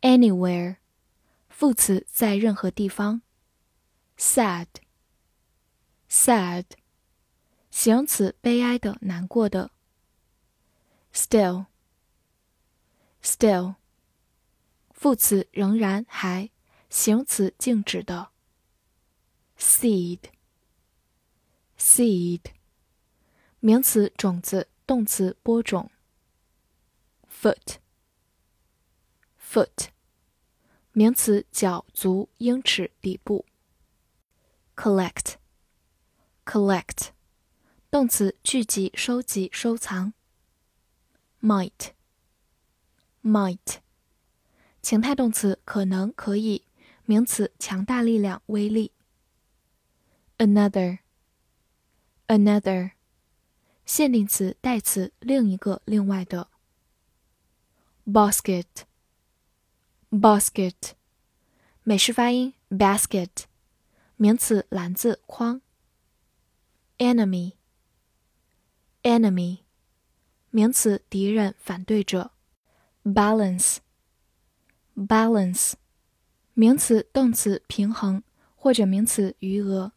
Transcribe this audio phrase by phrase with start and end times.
[0.00, 0.76] Anywhere，anywhere，
[1.48, 3.22] 副词在任何地方。
[4.18, 4.76] Sad，sad，
[7.70, 9.70] 形容词悲哀的、难过的。
[11.14, 11.66] Still，still，
[14.90, 16.50] 副词仍然、还，
[16.90, 18.30] 形容词静止的。
[19.58, 20.30] Seed，seed，
[23.60, 25.90] 名词种子，动词播种。
[27.30, 27.78] Foot，foot，
[30.97, 33.45] 名词脚、足、英尺、底部。
[34.75, 37.09] Collect，collect，
[37.91, 40.13] 动词聚集、收集、收藏。
[41.39, 43.59] Might，might，
[44.81, 46.63] 情态动词可能、可以，
[47.05, 48.91] 名词强大力量、威力。
[50.39, 52.93] Another，another，
[53.85, 56.49] 限定词代词另一个、另外的。
[58.03, 58.65] basket
[60.09, 60.93] Basket，
[61.83, 63.29] 美式发音 basket，
[64.15, 65.59] 名词篮子、筐。
[66.97, 69.63] Enemy，enemy，
[70.49, 72.31] 名词敌人、反对者。
[73.03, 75.73] Balance，balance，
[76.53, 78.23] 名词、动词平衡
[78.55, 79.91] 或者名词余额。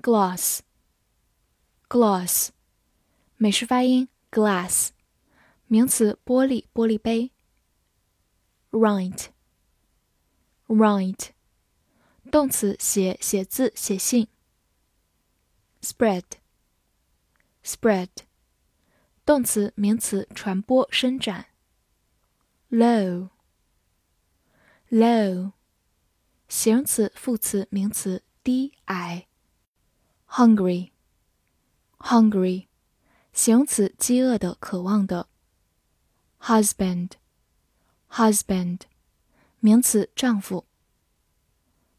[0.00, 0.62] Glass，glass，
[3.36, 4.88] 美式发音 glass，
[5.66, 7.32] 名词玻璃、玻璃杯。
[8.75, 11.29] Write，write，
[12.31, 14.29] 动词写、写字、写信。
[15.81, 18.09] Spread，spread，
[19.25, 21.47] 动词、名词传播、伸展。
[22.69, 23.31] Low，low，
[26.47, 29.27] 形容词、副词、名词低、矮。
[30.29, 30.91] hungry,
[31.97, 32.67] hungry，
[33.33, 35.27] 形容词，饥饿的，渴望的。
[36.39, 37.11] husband,
[38.10, 38.80] husband，
[39.60, 40.66] 名词，丈夫。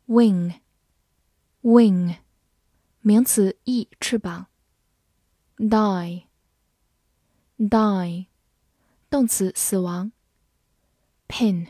[0.07, 0.61] wing,
[1.61, 2.17] wing，
[3.01, 4.47] 名词，翼，翅膀。
[5.57, 6.23] die,
[7.57, 8.27] die，
[9.09, 10.11] 动词，死亡。
[11.27, 11.67] pin,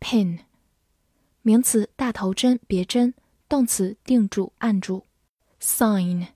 [0.00, 0.40] pin，
[1.42, 3.14] 名词，大头针，别针。
[3.48, 5.04] 动词，定住，按住。
[5.60, 6.28] sign，sign，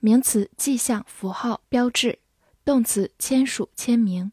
[0.00, 2.18] 名词，迹象、符号、标志；
[2.66, 4.32] 动词，签署、签名。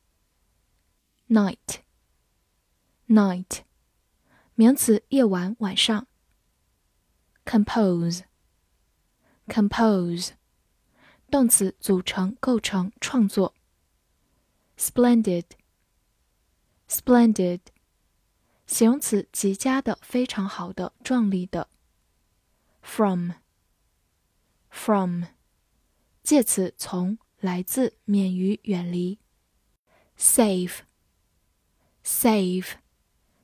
[1.30, 3.60] night，night，
[4.56, 6.08] 名词，夜晚、晚上。
[7.46, 10.32] compose，compose，
[11.30, 13.54] 动词，组成、构成、创作。
[14.80, 17.60] splendid，splendid，
[18.66, 21.70] 形容词，极佳的、非常好的、壮丽的。
[22.82, 23.36] from，from，
[26.24, 29.20] 介词从，来自，免于，远离。
[30.18, 30.86] safe，safe，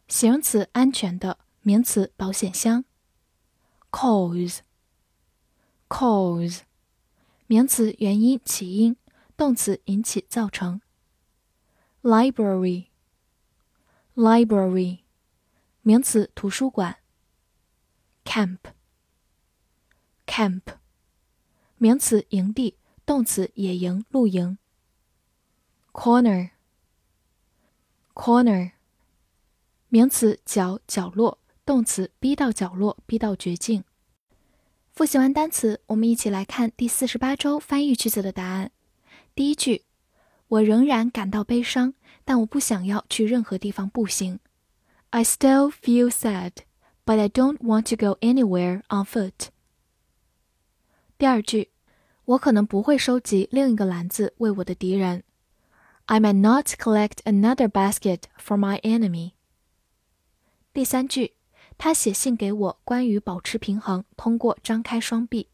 [0.08, 2.86] 形容词安全的，名词保险箱。
[3.92, 4.62] cause，cause，
[7.48, 8.96] 名词原因起因，
[9.36, 10.80] 动词引起造成。
[12.02, 15.00] library，library，
[15.82, 17.00] 名词图书馆。
[18.24, 18.60] camp。
[20.26, 20.62] camp，
[21.76, 22.78] 名词营地，
[23.10, 24.60] 动词野营、露营。
[25.92, 26.52] corner，corner，
[29.88, 33.84] 名词角、角落，动词逼到角落、逼到绝境。
[34.92, 38.70] 复习完单词，我们一起来看第四十八周翻译句子的答案。
[39.34, 39.86] 第一句，
[40.48, 44.40] 我仍然感到悲伤，但我不想要去任何地方步行。
[45.10, 46.52] I still feel sad,
[47.04, 49.48] but I don't want to go anywhere on foot.
[51.18, 51.72] 第二句，
[52.29, 55.23] 我可能不会收集另一个篮子为我的敌人。
[56.07, 59.33] I might not collect another basket for my enemy。
[60.73, 61.35] 第三句，
[61.79, 65.49] 他写信给我，关于保持平衡，通过张开双臂。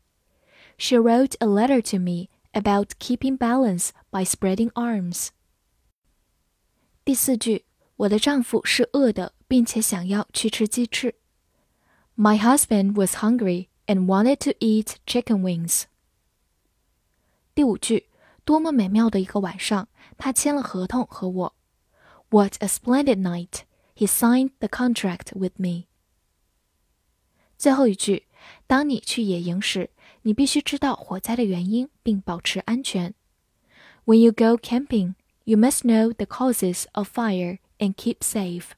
[0.79, 5.29] She wrote a letter to me about keeping balance by spreading arms。
[7.05, 7.65] 第四句，
[7.97, 11.15] 我的丈夫是饿的，并且想要去吃鸡翅。
[12.17, 15.85] My husband was hungry and wanted to eat chicken wings。
[17.65, 18.09] 第五句，
[18.45, 19.89] 多么美妙的一个晚上！
[20.17, 21.55] 他签了合同和我。
[22.31, 23.62] What a splendid night!
[23.95, 25.85] He signed the contract with me.
[27.59, 28.27] 最后一句，
[28.67, 29.91] 当你去野营时，
[30.23, 33.15] 你必须知道火灾的原因并保持安全。
[34.07, 35.15] When you go camping,
[35.45, 38.71] you must know the causes of fire and keep safe.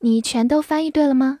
[0.00, 1.40] 你全都翻译对了吗？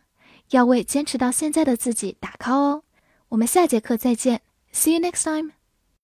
[0.50, 2.82] 要为坚持到现在的自己打 call 哦！
[3.28, 4.40] 我们下节课再见，
[4.72, 5.52] See you next time.